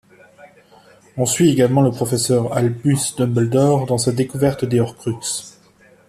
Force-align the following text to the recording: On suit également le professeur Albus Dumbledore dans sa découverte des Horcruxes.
On 1.15 1.27
suit 1.27 1.51
également 1.51 1.83
le 1.83 1.91
professeur 1.91 2.57
Albus 2.57 3.15
Dumbledore 3.19 3.85
dans 3.85 3.99
sa 3.99 4.11
découverte 4.11 4.65
des 4.65 4.79
Horcruxes. 4.79 5.59